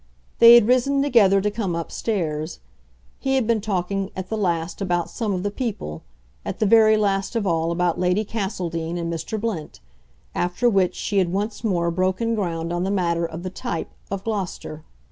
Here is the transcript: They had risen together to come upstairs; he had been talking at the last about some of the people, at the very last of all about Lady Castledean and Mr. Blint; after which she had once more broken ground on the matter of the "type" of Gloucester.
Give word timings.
They 0.39 0.55
had 0.55 0.67
risen 0.67 1.03
together 1.03 1.41
to 1.41 1.51
come 1.51 1.75
upstairs; 1.75 2.59
he 3.19 3.35
had 3.35 3.45
been 3.45 3.61
talking 3.61 4.09
at 4.15 4.29
the 4.29 4.35
last 4.35 4.81
about 4.81 5.11
some 5.11 5.31
of 5.31 5.43
the 5.43 5.51
people, 5.51 6.01
at 6.43 6.57
the 6.57 6.65
very 6.65 6.97
last 6.97 7.35
of 7.35 7.45
all 7.45 7.71
about 7.71 7.99
Lady 7.99 8.25
Castledean 8.25 8.97
and 8.97 9.13
Mr. 9.13 9.39
Blint; 9.39 9.79
after 10.33 10.67
which 10.67 10.95
she 10.95 11.19
had 11.19 11.31
once 11.31 11.63
more 11.63 11.91
broken 11.91 12.33
ground 12.33 12.73
on 12.73 12.83
the 12.83 12.89
matter 12.89 13.25
of 13.27 13.43
the 13.43 13.51
"type" 13.51 13.91
of 14.09 14.23
Gloucester. 14.23 14.83